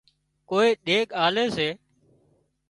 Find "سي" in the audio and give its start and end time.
1.55-1.69